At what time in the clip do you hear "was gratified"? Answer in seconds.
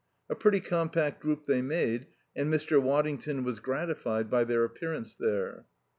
3.43-4.31